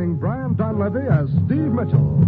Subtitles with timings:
[0.00, 2.19] Starring Brian Donlevy as Steve Mitchell.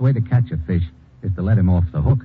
[0.00, 0.84] Best way to catch a fish
[1.22, 2.20] is to let him off the hook.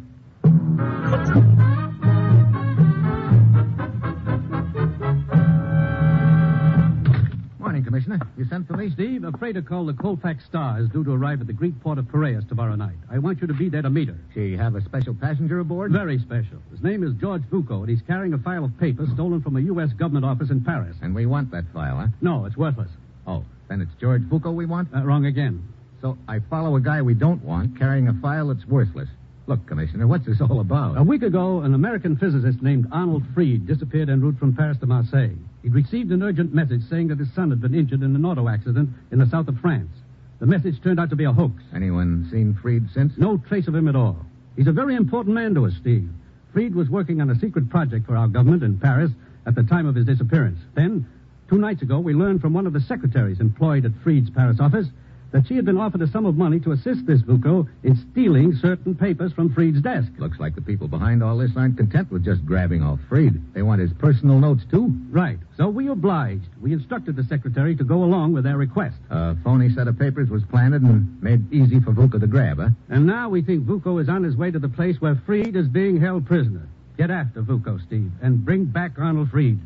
[7.60, 8.20] Morning, Commissioner.
[8.38, 8.92] You sent for me?
[8.92, 11.98] Steve, a freighter called the Colfax Star is due to arrive at the Greek port
[11.98, 12.96] of Piraeus tomorrow night.
[13.12, 14.18] I want you to be there to meet her.
[14.34, 15.92] She have a special passenger aboard?
[15.92, 16.60] Very special.
[16.72, 19.62] His name is George Vuko, and he's carrying a file of papers stolen from a
[19.62, 19.92] U.S.
[19.92, 20.96] government office in Paris.
[21.02, 22.08] And we want that file, huh?
[22.22, 22.92] No, it's worthless.
[23.28, 24.88] Oh, then it's George Vuko we want?
[24.96, 25.68] Uh, wrong again.
[26.02, 29.10] So I follow a guy we don't want carrying a file that's worthless.
[29.48, 30.98] Look, Commissioner, what's this all about?
[30.98, 34.88] A week ago, an American physicist named Arnold Freed disappeared en route from Paris to
[34.88, 35.36] Marseille.
[35.62, 38.50] He'd received an urgent message saying that his son had been injured in an auto
[38.50, 39.92] accident in the south of France.
[40.40, 41.62] The message turned out to be a hoax.
[41.74, 43.14] Anyone seen Freed since?
[43.18, 44.18] No trace of him at all.
[44.56, 46.10] He's a very important man to us, Steve.
[46.52, 49.12] Freed was working on a secret project for our government in Paris
[49.46, 50.60] at the time of his disappearance.
[50.74, 51.06] Then,
[51.50, 54.88] two nights ago, we learned from one of the secretaries employed at Freed's Paris office
[55.36, 58.56] that she had been offered a sum of money to assist this Vuko in stealing
[58.56, 60.10] certain papers from Freed's desk.
[60.18, 63.54] Looks like the people behind all this aren't content with just grabbing off Freed.
[63.54, 64.96] They want his personal notes, too.
[65.10, 65.38] Right.
[65.58, 66.48] So we obliged.
[66.62, 68.96] We instructed the secretary to go along with their request.
[69.10, 72.70] A phony set of papers was planted and made easy for Vuko to grab, huh?
[72.88, 75.68] And now we think Vuko is on his way to the place where Freed is
[75.68, 76.66] being held prisoner.
[76.98, 79.60] Get after Vuko, Steve, and bring back Arnold Freed.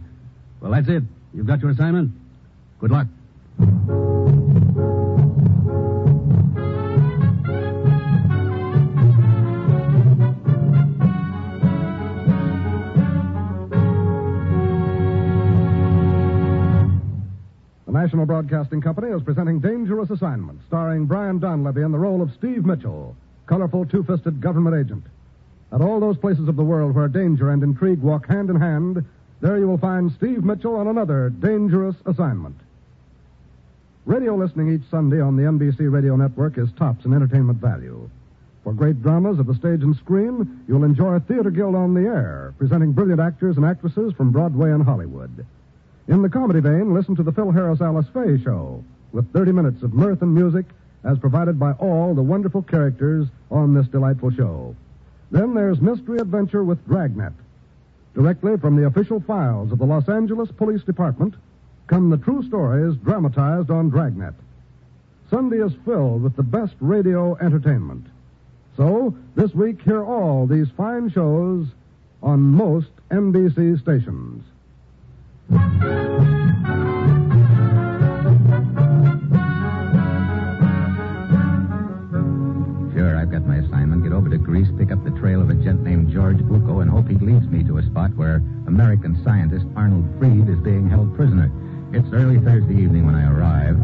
[0.62, 1.04] Well, that's it.
[1.32, 2.12] You've got your assignment.
[2.80, 3.06] Good luck.
[18.00, 22.66] National Broadcasting Company is presenting Dangerous Assignment, starring Brian Donlevy in the role of Steve
[22.66, 23.14] Mitchell,
[23.46, 25.04] colorful two fisted government agent.
[25.74, 29.04] At all those places of the world where danger and intrigue walk hand in hand,
[29.42, 32.56] there you will find Steve Mitchell on another dangerous assignment.
[34.06, 38.10] Radio listening each Sunday on the NBC Radio Network is tops in entertainment value.
[38.64, 42.54] For great dramas of the stage and screen, you'll enjoy Theater Guild on the Air,
[42.58, 45.46] presenting brilliant actors and actresses from Broadway and Hollywood.
[46.10, 49.84] In the comedy vein, listen to the Phil Harris Alice Faye Show, with 30 minutes
[49.84, 50.66] of mirth and music
[51.04, 54.76] as provided by all the wonderful characters on this delightful show.
[55.30, 57.34] Then there's Mystery Adventure with Dragnet.
[58.16, 61.36] Directly from the official files of the Los Angeles Police Department
[61.86, 64.34] come the true stories dramatized on Dragnet.
[65.30, 68.08] Sunday is filled with the best radio entertainment.
[68.76, 71.68] So, this week, hear all these fine shows
[72.24, 74.44] on most NBC stations.
[75.50, 75.58] Sure,
[83.18, 84.04] I've got my assignment.
[84.04, 86.92] Get over to Greece, pick up the trail of a gent named George Vuko, and
[86.92, 91.16] hope he leads me to a spot where American scientist Arnold Freed is being held
[91.16, 91.52] prisoner.
[91.94, 93.76] It's early Thursday evening when I arrive.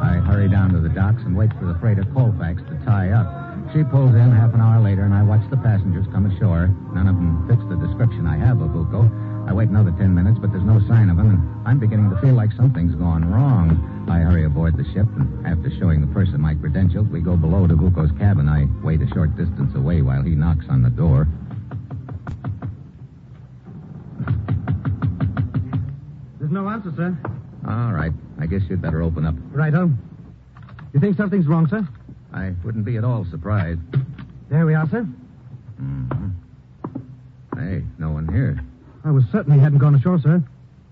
[0.00, 3.28] I hurry down to the docks and wait for the freighter Colfax to tie up.
[3.74, 6.68] She pulls in half an hour later, and I watch the passengers come ashore.
[6.94, 9.29] None of them fits the description I have of Vuko.
[9.50, 12.16] I wait another ten minutes, but there's no sign of him, and I'm beginning to
[12.20, 14.06] feel like something's gone wrong.
[14.08, 17.66] I hurry aboard the ship, and after showing the person my credentials, we go below
[17.66, 18.48] to Vuko's cabin.
[18.48, 21.26] I wait a short distance away while he knocks on the door.
[26.38, 27.18] There's no answer, sir.
[27.68, 28.12] All right.
[28.38, 29.34] I guess you'd better open up.
[29.50, 29.90] Righto.
[30.92, 31.86] You think something's wrong, sir?
[32.32, 33.80] I wouldn't be at all surprised.
[34.48, 35.02] There we are, sir.
[35.76, 36.28] hmm
[37.56, 38.60] Hey, no one here.
[39.04, 40.42] I was certain he hadn't gone ashore, sir.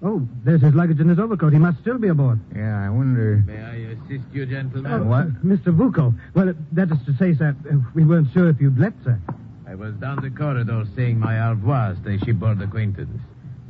[0.03, 1.53] Oh, there's his luggage and his overcoat.
[1.53, 2.39] He must still be aboard.
[2.55, 3.43] Yeah, I wonder.
[3.47, 4.93] May I assist you, gentlemen?
[4.93, 5.45] Oh, what?
[5.45, 5.77] Mr.
[5.77, 6.15] Vuko.
[6.35, 9.19] Well, that is to say, sir, uh, we weren't sure if you'd left, sir.
[9.67, 13.21] I was down the corridor saying my au revoir to a shipboard acquaintance.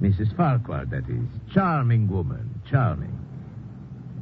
[0.03, 0.37] Mrs.
[0.37, 1.25] Farquhar, that is.
[1.53, 2.61] Charming woman.
[2.71, 3.15] Charming.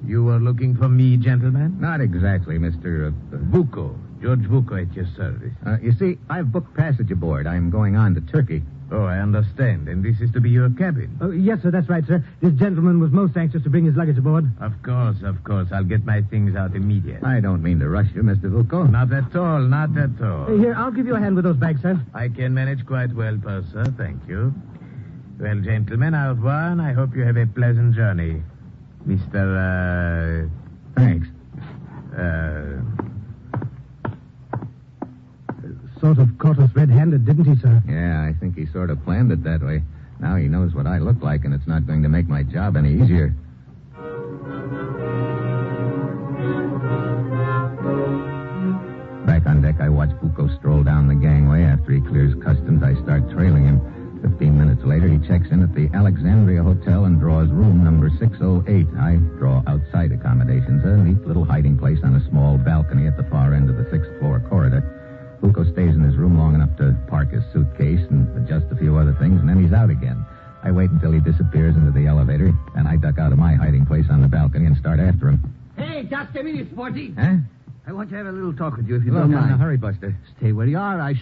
[0.07, 1.77] You were looking for me, gentlemen?
[1.81, 3.13] Not exactly, Mr.
[3.13, 3.99] Uh, uh, Vuko.
[4.23, 5.53] George Vuko at your service.
[5.67, 7.47] uh, you see, I've booked passage aboard.
[7.47, 8.63] I'm going on to Turkey.
[8.93, 9.89] Oh, I understand.
[9.89, 11.19] And this is to be your cabin.
[11.21, 12.23] Oh, yes, sir, that's right, sir.
[12.41, 14.49] This gentleman was most anxious to bring his luggage aboard.
[14.61, 15.69] Of course, of course.
[15.73, 17.29] I'll get my things out immediately.
[17.29, 18.43] I don't mean to rush you, Mr.
[18.51, 18.89] Vuko.
[18.89, 20.45] Not at all, not at all.
[20.45, 22.01] Uh, Here, I'll give you a hand with those bags, sir.
[22.15, 23.85] I can manage quite well, purser.
[23.99, 24.55] Thank you.
[25.41, 28.43] Well, gentlemen, au revoir, and I hope you have a pleasant journey.
[29.07, 30.49] Mr.
[30.97, 31.27] Thanks.
[32.17, 32.81] Uh,
[36.01, 37.83] sort of caught us red-handed, didn't he, sir?
[37.89, 39.83] Yeah, I think he sort of planned it that way.
[40.21, 42.77] Now he knows what I look like, and it's not going to make my job
[42.77, 43.35] any easier.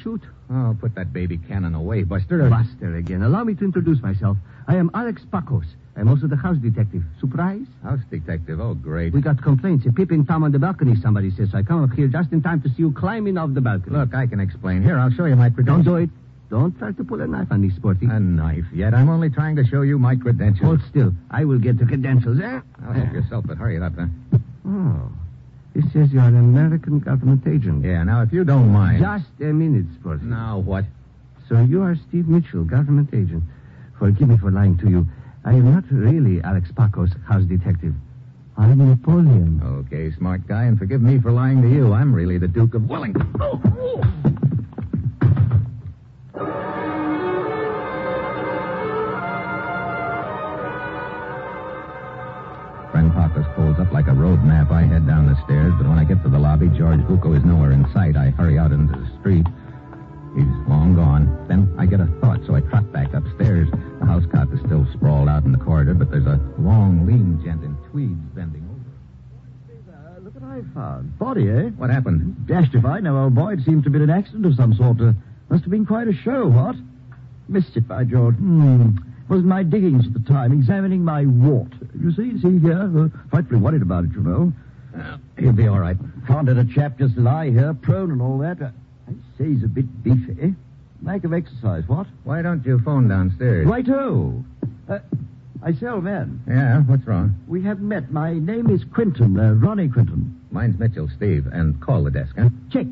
[0.03, 0.23] Shoot.
[0.51, 2.49] Oh, put that baby cannon away, Buster.
[2.49, 3.23] Buster again.
[3.23, 4.37] Allow me to introduce myself.
[4.67, 5.67] I am Alex Pacos.
[5.97, 7.03] I'm also the house detective.
[7.21, 7.67] Surprise?
[7.83, 8.61] House detective.
[8.61, 9.13] Oh, great.
[9.13, 9.87] We got complaints.
[9.87, 11.55] A peeping Tom on the balcony, somebody says.
[11.55, 13.97] I come up here just in time to see you climbing off the balcony.
[13.97, 14.83] Look, I can explain.
[14.83, 15.85] Here, I'll show you my credentials.
[15.85, 16.11] Don't do it.
[16.51, 18.07] Don't try to pull a knife on me, Sporty.
[18.07, 18.93] A knife yet.
[18.93, 20.67] I'm only trying to show you my credentials.
[20.67, 21.13] Hold still.
[21.31, 22.61] I will get the credentials, eh?
[22.87, 24.07] Oh, help yourself, but hurry it up, huh?
[24.67, 25.13] Oh.
[25.75, 27.85] This says you're an American government agent.
[27.85, 29.01] Yeah, now, if you don't mind.
[29.03, 30.25] Just a minute, Sporty.
[30.25, 30.85] Now, what?
[31.49, 33.43] So you are Steve Mitchell, government agent.
[33.99, 35.07] Forgive me for lying to you.
[35.45, 37.95] I am not really Alex Pacos, house detective.
[38.57, 39.61] I'm Napoleon.
[39.65, 41.93] Okay, smart guy, and forgive me for lying to you.
[41.93, 43.35] I'm really the Duke of Wellington.
[43.41, 44.34] Oh, oh.
[53.79, 54.71] Up like a road map.
[54.71, 57.45] I head down the stairs, but when I get to the lobby, George Vuko is
[57.45, 58.17] nowhere in sight.
[58.17, 59.47] I hurry out into the street.
[60.37, 61.47] He's long gone.
[61.49, 63.69] Then I get a thought, so I trot back upstairs.
[63.99, 67.43] The house cot is still sprawled out in the corridor, but there's a long, lean
[67.45, 70.21] gent in tweeds bending over.
[70.21, 71.19] look what I found.
[71.19, 71.71] Body, eh?
[71.77, 72.47] What happened?
[72.47, 73.55] Dashed if I know, old boy.
[73.55, 75.01] It seems to have been an accident of some sort.
[75.01, 75.13] Uh,
[75.51, 76.77] must have been quite a show, what?
[77.53, 78.37] It, by George.
[78.37, 78.97] Hmm.
[79.29, 81.73] Was in my diggings at the time, examining my wart.
[81.99, 82.91] You see, see here?
[82.97, 84.53] Uh, frightfully worried about it, you know.
[84.97, 85.97] Uh, he'll be all right.
[86.27, 88.61] Can't let a chap just lie here, prone and all that.
[88.61, 88.69] Uh,
[89.09, 90.55] I say he's a bit beefy.
[91.03, 92.07] Lack of exercise, what?
[92.25, 93.67] Why don't you phone downstairs?
[93.67, 94.45] Righto.
[94.89, 94.99] Uh,
[95.63, 97.35] I say, old man, Yeah, what's wrong?
[97.49, 98.11] we haven't met.
[98.13, 100.39] My name is Quinton, uh, Ronnie Quinton.
[100.51, 102.51] Mine's Mitchell, Steve, and call the desk, huh?
[102.71, 102.87] Check.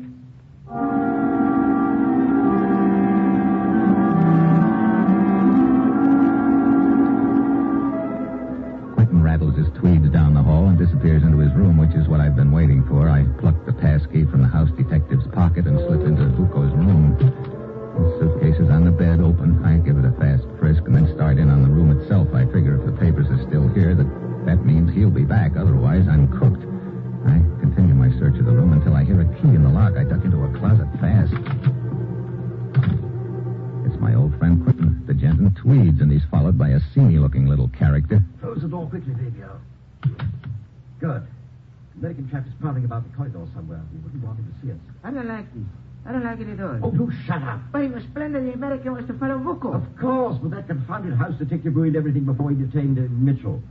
[46.79, 47.05] Don't like it at all.
[47.05, 47.59] Oh, do shut up.
[47.71, 48.45] But he was splendid.
[48.47, 49.75] The American was to follow Vuko.
[49.75, 53.61] Of course, but that confounded house detective ruined everything before he detained uh, Mitchell.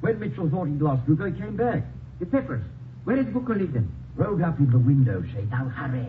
[0.00, 1.82] When Mitchell thought he'd lost Vuko, he came back.
[2.20, 2.62] The papers.
[3.04, 3.92] Where did Vuko leave them?
[4.16, 5.50] Rolled up in the window shade.
[5.50, 6.06] Now hurry.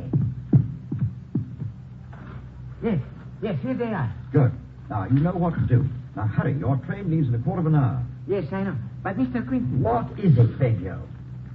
[2.83, 2.99] Yes.
[3.41, 4.13] Yes, here they are.
[4.31, 4.51] Good.
[4.89, 5.85] Now, you know what to do.
[6.15, 6.53] Now, hurry.
[6.53, 8.03] Your train leaves in a quarter of an hour.
[8.27, 8.75] Yes, I know.
[9.03, 9.45] But Mr.
[9.47, 9.81] Quinton.
[9.81, 11.01] What is it, Fabio?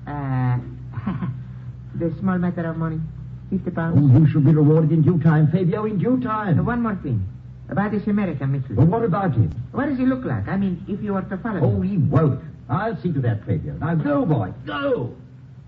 [0.07, 0.59] Uh,
[1.99, 3.01] the small matter of money.
[3.51, 4.13] Fifty Oh, pounds.
[4.13, 6.65] you shall be rewarded in due time, Fabio, in due Uh, time.
[6.65, 7.21] one more thing.
[7.69, 8.77] About this American, Mitchell.
[8.77, 9.51] Well, what about him?
[9.73, 10.49] What does he look like?
[10.49, 11.83] I mean, if you were to follow Oh, him.
[11.83, 12.41] he won't.
[12.69, 13.75] I'll see to that, Fabio.
[13.81, 14.53] Now, go, boy.
[14.67, 15.11] Go!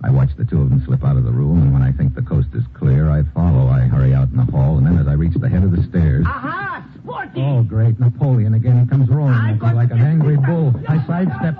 [0.04, 2.14] I watch the two of them slip out of the room, and when I think
[2.14, 3.68] the coast is clear, I follow.
[3.68, 5.82] I hurry out in the hall, and then as I reach the head of the
[5.84, 6.24] stairs.
[6.26, 6.84] Aha!
[6.96, 7.40] Sporty!
[7.40, 7.98] Oh, great.
[8.00, 8.86] Napoleon again.
[8.88, 10.74] Comes roaring I at me like an angry bull.
[10.88, 11.56] I sidestep.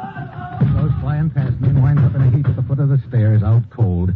[0.61, 2.89] He goes flying past me and winds up in a heap at the foot of
[2.89, 4.13] the stairs, out cold.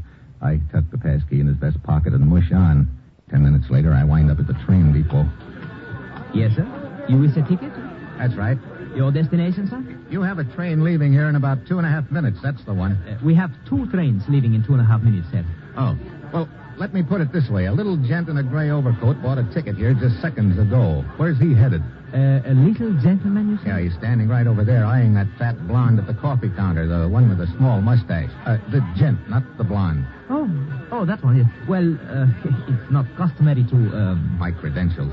[8.37, 8.97] That's right.
[8.97, 9.83] Your destination, sir?
[10.11, 12.39] You have a train leaving here in about two and a half minutes.
[12.43, 12.93] That's the one.
[12.93, 15.45] Uh, we have two trains leaving in two and a half minutes, sir.
[15.77, 15.97] Oh.
[16.33, 17.65] Well, let me put it this way.
[17.65, 21.03] A little gent in a gray overcoat bought a ticket here just seconds ago.
[21.17, 21.83] Where's he headed?
[22.13, 23.69] Uh, a little gentleman, you say?
[23.69, 27.09] Yeah, he's standing right over there, eyeing that fat blonde at the coffee counter, the
[27.09, 28.31] one with the small mustache.
[28.45, 30.07] Uh, the gent, not the blonde.
[30.29, 30.49] Oh,
[30.93, 31.41] oh, that one.
[31.67, 32.27] Well, uh,
[32.69, 33.77] it's not customary to.
[33.97, 34.37] Um...
[34.39, 35.13] My credentials.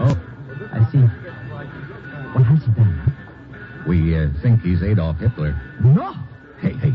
[0.00, 0.16] Oh,
[0.72, 1.29] I see.
[3.86, 5.54] We uh, think he's Adolf Hitler.
[5.82, 6.14] No,
[6.60, 6.90] Hey, hey,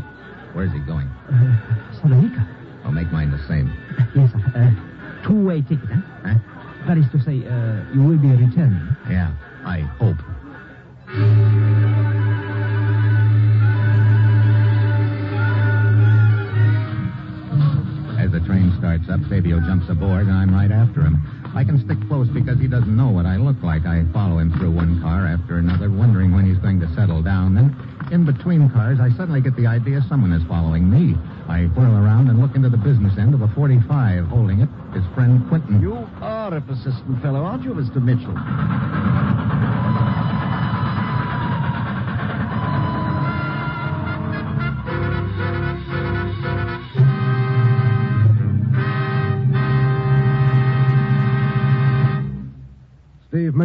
[0.52, 1.08] where's he going?
[1.28, 1.58] uh,
[2.00, 2.46] Salonika.
[2.84, 3.72] I'll make mine the same.
[4.14, 4.38] Yes, sir.
[4.54, 6.00] Uh, to one-way ticket, huh?
[6.22, 6.34] Huh?
[6.86, 8.95] That is to say, uh, you will be returning.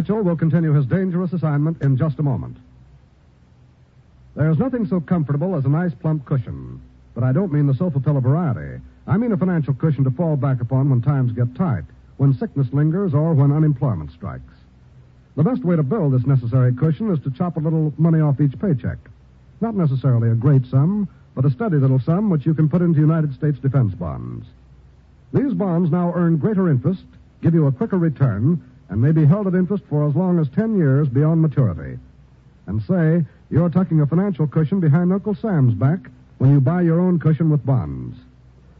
[0.02, 2.56] Mitchell will continue his dangerous assignment in just a moment.
[4.34, 6.82] There's nothing so comfortable as a nice plump cushion.
[7.14, 8.82] But I don't mean the sofa pillow variety.
[9.06, 11.84] I mean a financial cushion to fall back upon when times get tight,
[12.16, 14.52] when sickness lingers, or when unemployment strikes.
[15.36, 18.40] The best way to build this necessary cushion is to chop a little money off
[18.40, 18.98] each paycheck.
[19.60, 21.06] Not necessarily a great sum,
[21.36, 24.46] but a steady little sum which you can put into United States defense bonds.
[25.32, 27.04] These bonds now earn greater interest,
[27.40, 28.60] give you a quicker return,
[28.92, 31.98] and may be held at interest for as long as 10 years beyond maturity.
[32.66, 35.98] And say, you're tucking a financial cushion behind Uncle Sam's back
[36.36, 38.18] when you buy your own cushion with bonds.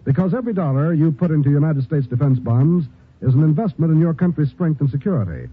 [0.05, 2.87] Because every dollar you put into United States defense bonds
[3.23, 5.49] is an investment in your country's strength and security.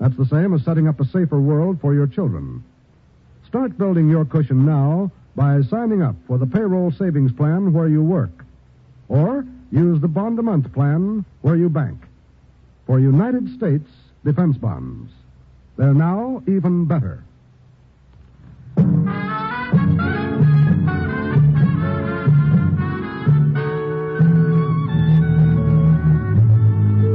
[0.00, 2.64] That's the same as setting up a safer world for your children.
[3.46, 8.02] Start building your cushion now by signing up for the payroll savings plan where you
[8.02, 8.44] work.
[9.08, 12.00] Or use the bond a month plan where you bank.
[12.86, 13.88] For United States
[14.24, 15.12] defense bonds.
[15.76, 17.24] They're now even better.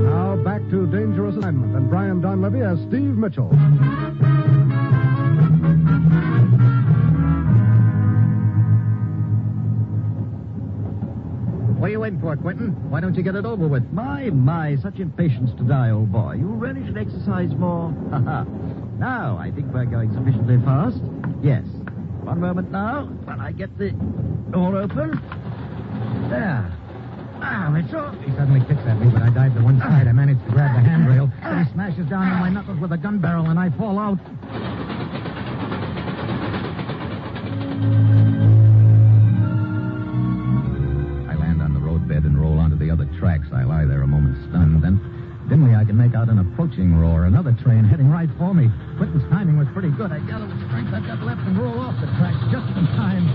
[0.05, 3.49] Now back to Dangerous Assignment and Brian Donlevy as Steve Mitchell.
[11.99, 12.69] You waiting for, Quentin?
[12.89, 13.83] Why don't you get it over with?
[13.91, 16.35] My, my, such impatience to die, old boy.
[16.35, 17.93] You really should exercise more.
[18.11, 18.43] Ha ha.
[18.97, 21.01] Now, I think we're going sufficiently fast.
[21.43, 21.63] Yes.
[22.23, 23.91] One moment now, when I get the
[24.51, 25.19] door open.
[26.29, 26.71] There.
[27.41, 28.11] Ah, it's Mitchell.
[28.23, 30.07] He suddenly kicks at me, but I dive to one side.
[30.07, 31.29] I manage to grab the handrail.
[31.43, 34.19] Then he smashes down on my knuckles with a gun barrel, and I fall out.
[43.19, 43.47] Tracks.
[43.53, 44.81] I lie there a moment stunned.
[44.81, 44.95] Then,
[45.49, 47.25] dimly, I can make out an approaching roar.
[47.25, 48.71] Another train heading right for me.
[48.97, 50.11] Quentin's timing was pretty good.
[50.11, 53.27] I gather the strength I've got left and roll off the tracks just in time.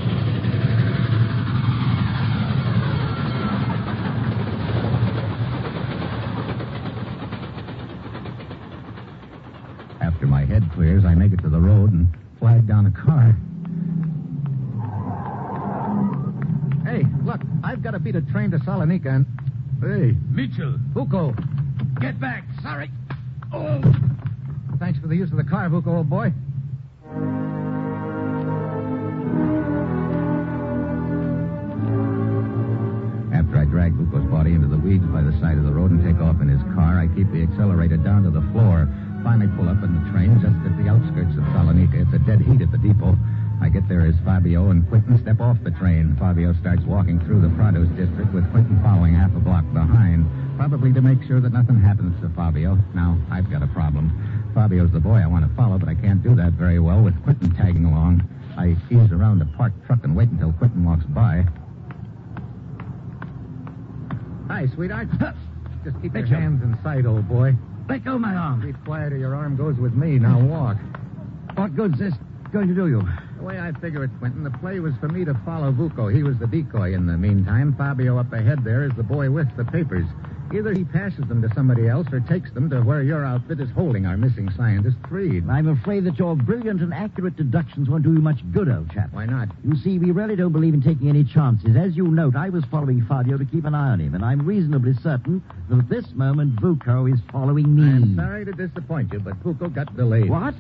[10.01, 13.37] After my head clears, I make it to the road and flag down a car.
[16.89, 19.27] Hey, look, I've got to beat a train to Salonika and.
[19.85, 21.37] Hey, Mitchell, Vuko.
[22.01, 22.45] get back.
[22.63, 22.91] Sorry.
[23.53, 23.83] Oh.
[24.79, 26.33] Thanks for the use of the car, Vuko, old boy.
[33.37, 36.01] After I drag Vuko's body into the weeds by the side of the road and
[36.01, 38.89] take off in his car, I keep the accelerator down to the floor.
[39.23, 42.01] Finally pull up in the train just at the outskirts of Salonika.
[42.01, 43.19] It's a dead heat at the depot.
[43.61, 46.17] I get there as Fabio and Quentin step off the train.
[46.19, 50.93] Fabio starts walking through the Prados district with Quentin following half a block behind, probably
[50.93, 52.79] to make sure that nothing happens to Fabio.
[52.95, 54.13] Now, I've got a problem.
[54.55, 57.21] Fabio's the boy I want to follow, but I can't do that very well with
[57.25, 58.29] Quentin tagging along.
[58.57, 61.45] I ease around the parked truck and wait until Quentin walks by.
[64.49, 65.09] Hi, sweetheart.
[65.85, 67.55] Just keep your hands in sight, old boy.
[67.89, 68.61] Let go my arm.
[68.61, 70.19] Be quiet or your arm goes with me.
[70.19, 70.77] Now walk.
[71.57, 72.15] What good's this
[72.55, 73.03] going to do you?
[73.37, 76.15] The way I figure it, Quentin, the play was for me to follow Vuko.
[76.15, 76.95] He was the decoy.
[76.95, 80.07] In the meantime, Fabio up ahead there is the boy with the papers.
[80.55, 83.69] Either he passes them to somebody else or takes them to where your outfit is
[83.71, 85.51] holding our missing scientist, Freed.
[85.51, 89.13] I'm afraid that your brilliant and accurate deductions won't do you much good, old chap.
[89.13, 89.49] Why not?
[89.65, 91.75] You see, we really don't believe in taking any chances.
[91.75, 94.47] As you note, I was following Fabio to keep an eye on him, and I'm
[94.47, 97.83] reasonably certain that at this moment Vuko is following me.
[97.83, 100.31] I'm sorry to disappoint you, but Vuko got delayed.
[100.31, 100.55] What?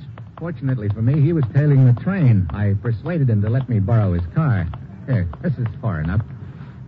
[0.44, 2.46] Fortunately for me, he was tailing the train.
[2.50, 4.68] I persuaded him to let me borrow his car.
[5.06, 6.20] Here, this is far enough.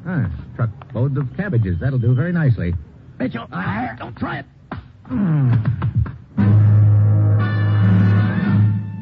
[0.04, 1.78] Ah, truckload of cabbages.
[1.80, 2.74] That'll do very nicely.
[3.18, 4.46] Mitchell, ah, don't try it.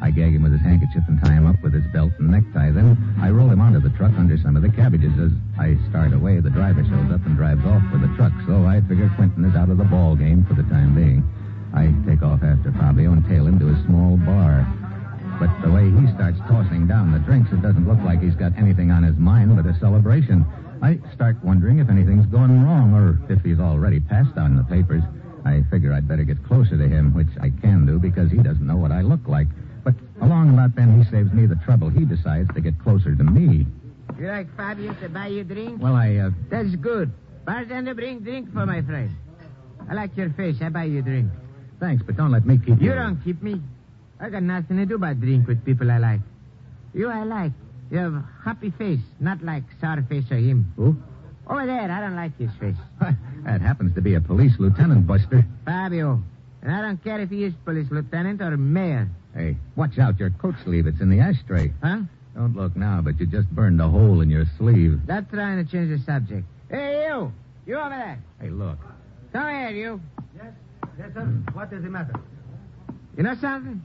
[0.01, 2.71] I gag him with his handkerchief and tie him up with his belt and necktie.
[2.71, 5.11] Then I roll him onto the truck under some of the cabbages.
[5.19, 8.31] As I start away, the driver shows up and drives off with the truck.
[8.47, 11.29] So I figure Quentin is out of the ball game for the time being.
[11.75, 14.63] I take off after Fabio and tail him to a small bar.
[15.39, 18.57] But the way he starts tossing down the drinks, it doesn't look like he's got
[18.57, 20.45] anything on his mind but a celebration.
[20.81, 24.63] I start wondering if anything's gone wrong or if he's already passed out in the
[24.63, 25.03] papers.
[25.43, 28.65] I figure I'd better get closer to him, which I can do because he doesn't
[28.65, 29.47] know what I look like.
[29.83, 31.89] But along about then, he saves me the trouble.
[31.89, 33.67] He decides to get closer to me.
[34.17, 35.81] You like Fabio to buy you drink?
[35.81, 37.11] Well, I, uh, That's good.
[37.45, 39.15] Bartender, bring drink for my friend.
[39.89, 40.55] I like your face.
[40.61, 41.29] I buy you drink.
[41.79, 43.61] Thanks, but don't let me keep You You don't keep me.
[44.19, 46.21] I got nothing to do but drink with people I like.
[46.93, 47.51] You I like.
[47.91, 50.73] You have a happy face, not like sour face or him.
[50.77, 50.95] Who?
[51.47, 52.75] Over there, I don't like his face.
[53.43, 55.45] that happens to be a police lieutenant, Buster.
[55.65, 56.23] Fabio.
[56.63, 59.07] And I don't care if he is police lieutenant or mayor.
[59.35, 60.87] Hey, watch out, your coat sleeve.
[60.87, 61.71] It's in the ashtray.
[61.83, 61.99] Huh?
[62.35, 65.07] Don't look now, but you just burned a hole in your sleeve.
[65.07, 66.45] Not trying to change the subject.
[66.69, 67.31] Hey, you!
[67.67, 68.19] You over there.
[68.41, 68.79] Hey, look.
[69.31, 70.01] Come here, you.
[70.35, 70.53] Yes,
[70.97, 71.21] yes, sir.
[71.53, 72.13] What is the matter?
[73.17, 73.81] You know something?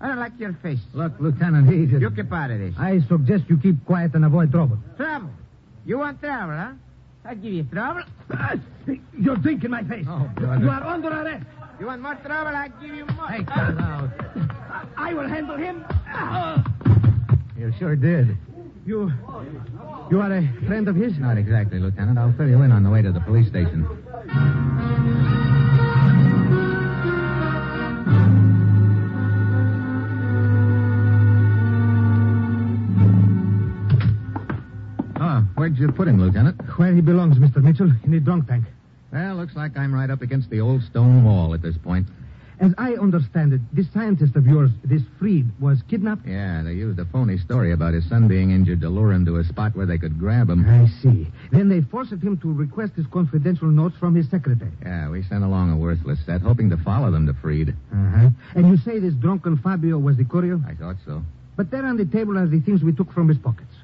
[0.00, 0.78] I don't like your face.
[0.92, 2.00] Look, Lieutenant, he just...
[2.00, 2.74] You keep out of this.
[2.78, 4.78] I suggest you keep quiet and avoid trouble.
[4.96, 5.30] Trouble.
[5.84, 6.72] You want trouble, huh?
[7.24, 8.02] I'll give you trouble.
[9.18, 10.06] You're drinking my face.
[10.08, 10.64] Oh, brother.
[10.64, 11.44] You are under arrest.
[11.80, 12.54] You want more trouble?
[12.54, 13.26] I'll give you more.
[13.26, 14.10] Hey, cut it out.
[14.96, 15.84] I will handle him.
[17.56, 18.36] You sure did.
[18.86, 19.12] You,
[20.10, 21.18] you are a friend of his?
[21.18, 22.18] Not exactly, Lieutenant.
[22.18, 23.86] I'll fill you in on the way to the police station.
[35.68, 36.60] Where'd you put him, Lieutenant?
[36.78, 37.62] Where he belongs, Mr.
[37.62, 38.64] Mitchell, in the drunk tank.
[39.12, 42.06] Well, looks like I'm right up against the old stone wall at this point.
[42.60, 46.26] As I understand it, this scientist of yours, this Freed, was kidnapped?
[46.26, 49.36] Yeah, they used a phony story about his son being injured to lure him to
[49.36, 50.68] a spot where they could grab him.
[50.68, 51.28] I see.
[51.52, 54.72] Then they forced him to request his confidential notes from his secretary.
[54.82, 57.76] Yeah, we sent along a worthless set, hoping to follow them to Freed.
[57.92, 58.30] Uh-huh.
[58.56, 60.58] And you say this drunken Fabio was the courier?
[60.66, 61.22] I thought so.
[61.56, 63.74] But there on the table are the things we took from his pockets.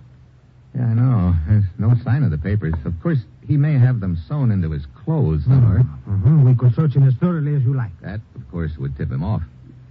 [0.75, 1.35] Yeah, I know.
[1.47, 2.75] There's no sign of the papers.
[2.85, 5.81] Of course, he may have them sewn into his clothes somewhere.
[5.81, 6.45] Uh-huh.
[6.45, 7.93] We could search him as thoroughly as you like.
[8.01, 9.43] That, of course, would tip him off.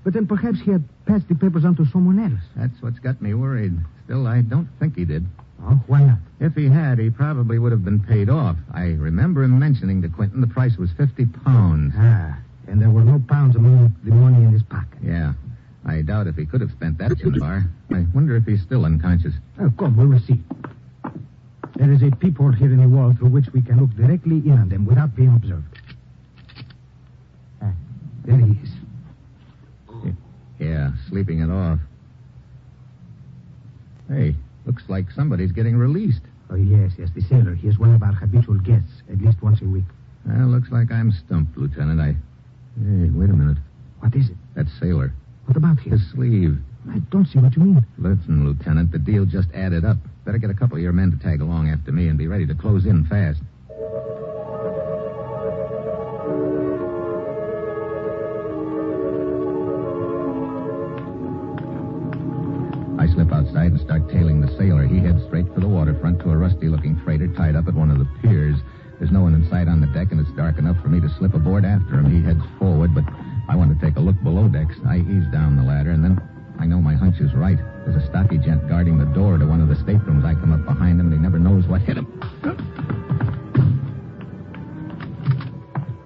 [0.04, 2.41] But then perhaps he had passed the papers on to someone else.
[2.56, 3.74] That's what's got me worried.
[4.04, 5.26] Still, I don't think he did.
[5.65, 6.17] Oh, why not?
[6.41, 8.58] If he had, he probably would have been paid off.
[8.74, 11.93] I remember him mentioning to Quentin the price was 50 pounds.
[11.98, 15.00] Ah, and there were no pounds among the money in his pocket.
[15.02, 15.34] Yeah.
[15.86, 17.65] I doubt if he could have spent that gin bar.
[17.93, 19.34] I wonder if he's still unconscious.
[19.60, 20.41] Oh, come, we will see.
[21.84, 24.54] There is a peephole here in the wall through which we can look directly in
[24.54, 25.82] on them without being observed.
[27.62, 27.74] Ah,
[28.24, 28.69] there he is.
[30.60, 31.80] Yeah, sleeping it off.
[34.08, 34.34] Hey,
[34.65, 36.22] looks like somebody's getting released.
[36.50, 37.54] Oh, yes, yes, the sailor.
[37.54, 39.84] He is one of our habitual guests, at least once a week.
[40.26, 42.00] Well, looks like I'm stumped, Lieutenant.
[42.00, 42.15] I.
[42.80, 43.58] Hey, wait a minute.
[44.00, 44.38] What is it?
[44.56, 45.12] That sailor.
[45.48, 45.91] What about him?
[45.91, 46.60] His sleeve.
[46.89, 47.86] I don't see what you mean.
[47.98, 49.98] Listen, Lieutenant, the deal just added up.
[50.26, 52.48] Better get a couple of your men to tag along after me and be ready
[52.48, 53.42] to close in fast.
[62.98, 64.88] I slip outside and start tailing the sailor.
[64.88, 67.92] He heads straight for the waterfront to a rusty looking freighter tied up at one
[67.92, 68.56] of the piers.
[69.00, 71.10] There's no one in sight on the deck, and it's dark enough for me to
[71.18, 72.10] slip aboard after him.
[72.10, 73.04] He heads forward, but
[73.50, 74.76] I want to take a look below decks.
[74.88, 76.22] I ease down the ladder, and then
[76.60, 77.60] I know my hunch is right.
[77.86, 80.24] There's a stocky gent guarding the door to one of the staterooms.
[80.24, 82.08] I come up behind him, and he never knows what hit him.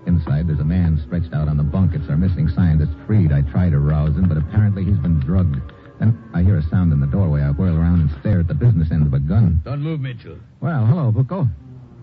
[0.07, 1.93] Inside, there's a man stretched out on the bunk.
[1.93, 3.31] It's our missing scientist, Freed.
[3.31, 5.57] I try to rouse him, but apparently he's been drugged.
[5.99, 7.41] Then I hear a sound in the doorway.
[7.41, 9.61] I whirl around and stare at the business end of a gun.
[9.65, 10.37] Don't move, Mitchell.
[10.61, 11.49] Well, hello, Vuko.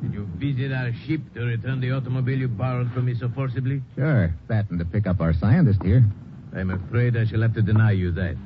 [0.02, 3.82] Did you visit our ship to return the automobile you borrowed from me so forcibly?
[3.96, 4.34] Sure.
[4.48, 6.04] That and to pick up our scientist here.
[6.54, 8.37] I'm afraid I shall have to deny you that.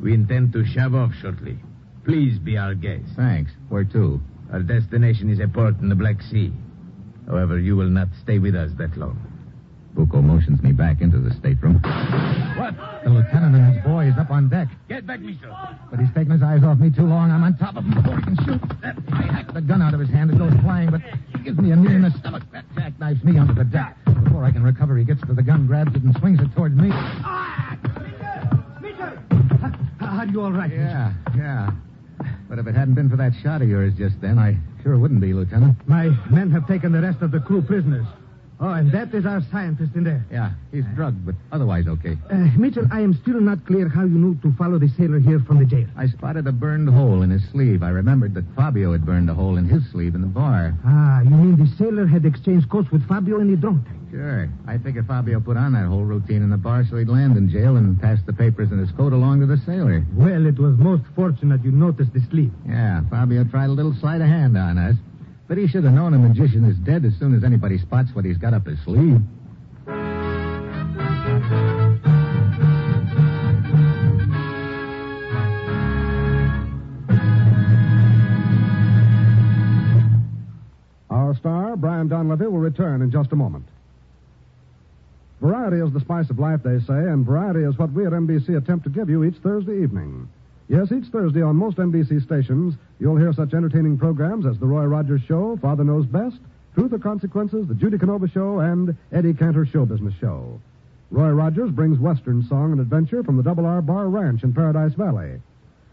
[0.00, 1.58] We intend to shove off shortly.
[2.04, 3.04] Please be our guest.
[3.16, 3.50] Thanks.
[3.68, 4.20] Where to?
[4.52, 6.52] Our destination is a port in the Black Sea.
[7.26, 9.20] However, you will not stay with us that long.
[9.94, 11.74] Vuko motions me back into the stateroom.
[12.56, 12.74] What?
[13.04, 15.54] The lieutenant and his boy is up on deck, Get back, Mitchell.
[15.90, 17.30] but he's taken his eyes off me too long.
[17.30, 18.60] I'm on top of him before he can shoot.
[18.80, 20.30] That, I hack the gun out of his hand.
[20.30, 21.00] It goes flying, but
[21.36, 22.44] he gives me a knee in the stomach.
[22.52, 23.96] That jackknifes me under the deck.
[24.24, 26.76] Before I can recover, he gets to the gun, grabs it, and swings it towards
[26.76, 26.90] me.
[26.92, 27.76] Ah!
[30.00, 30.70] Are you all right?
[30.70, 31.70] Yeah, yeah.
[32.48, 35.20] But if it hadn't been for that shot of yours just then, I sure wouldn't
[35.20, 35.76] be, Lieutenant.
[35.86, 38.06] My men have taken the rest of the crew prisoners.
[38.60, 40.26] Oh, and that is our scientist in there.
[40.32, 42.16] Yeah, he's drugged, but otherwise okay.
[42.28, 45.38] Uh, Mitchell, I am still not clear how you knew to follow the sailor here
[45.40, 45.86] from the jail.
[45.96, 47.84] I spotted a burned hole in his sleeve.
[47.84, 50.74] I remembered that Fabio had burned a hole in his sleeve in the bar.
[50.84, 53.98] Ah, you mean the sailor had exchanged coats with Fabio in the drunk tank?
[54.10, 54.48] Sure.
[54.66, 57.48] I figured Fabio put on that whole routine in the bar so he'd land in
[57.50, 60.04] jail and pass the papers in his coat along to the sailor.
[60.14, 62.52] Well, it was most fortunate you noticed the sleeve.
[62.66, 64.96] Yeah, Fabio tried a little sleight of hand on us.
[65.48, 68.26] But he should have known a magician is dead as soon as anybody spots what
[68.26, 69.22] he's got up his sleeve.
[81.08, 83.64] Our star, Brian Donlevy, will return in just a moment.
[85.40, 88.58] Variety is the spice of life, they say, and variety is what we at NBC
[88.58, 90.28] attempt to give you each Thursday evening.
[90.68, 94.84] Yes, each Thursday on most NBC stations, you'll hear such entertaining programs as The Roy
[94.84, 96.36] Rogers Show, Father Knows Best,
[96.74, 100.60] Truth or Consequences, The Judy Canova Show, and Eddie Cantor Show Business Show.
[101.10, 104.92] Roy Rogers brings Western song and adventure from the Double R Bar Ranch in Paradise
[104.92, 105.40] Valley.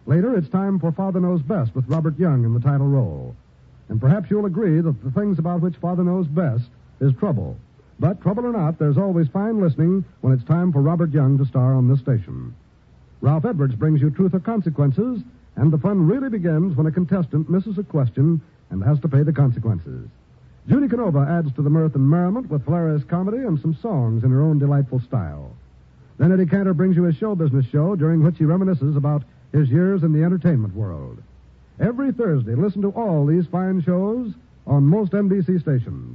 [0.08, 3.34] Later, it's time for Father Knows Best with Robert Young in the title role.
[3.88, 6.66] And perhaps you'll agree that the things about which Father knows best
[7.00, 7.56] is trouble.
[7.98, 11.46] But trouble or not, there's always fine listening when it's time for Robert Young to
[11.46, 12.54] star on this station.
[13.26, 15.20] Ralph Edwards brings you Truth or Consequences,
[15.56, 19.24] and the fun really begins when a contestant misses a question and has to pay
[19.24, 20.08] the consequences.
[20.70, 24.30] Judy Canova adds to the mirth and merriment with hilarious comedy and some songs in
[24.30, 25.56] her own delightful style.
[26.20, 29.72] Then Eddie Cantor brings you his show business show, during which he reminisces about his
[29.72, 31.18] years in the entertainment world.
[31.80, 34.36] Every Thursday, listen to all these fine shows
[34.68, 36.15] on most NBC stations.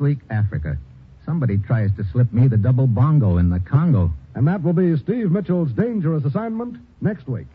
[0.00, 0.78] Week, Africa.
[1.26, 4.10] Somebody tries to slip me the double bongo in the Congo.
[4.34, 7.46] And that will be Steve Mitchell's dangerous assignment next week.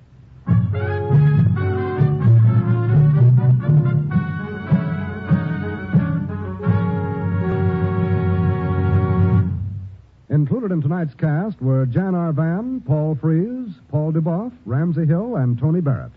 [10.29, 15.81] Included in tonight's cast were Jan Arvan, Paul Frees, Paul Dubov, Ramsey Hill, and Tony
[15.81, 16.12] Barrett.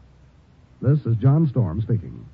[0.83, 2.25] This is John Storm speaking.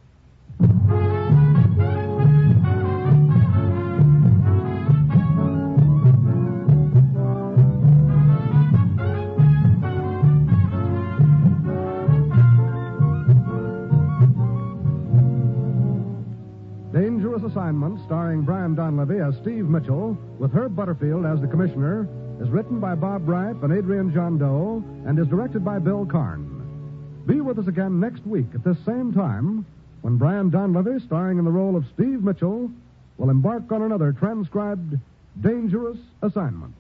[17.55, 22.09] Assignment, starring Brian Donlevy as Steve Mitchell, with Herb Butterfield as the commissioner,
[22.41, 27.23] is written by Bob Bright and Adrian John Doe, and is directed by Bill Karn.
[27.27, 29.65] Be with us again next week at this same time
[30.01, 32.73] when Brian Donlevy, starring in the role of Steve Mitchell,
[33.19, 34.99] will embark on another transcribed
[35.41, 36.75] Dangerous Assignment.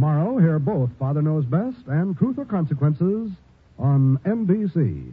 [0.00, 3.32] Tomorrow, hear both Father Knows Best and Truth or Consequences
[3.78, 5.12] on NBC.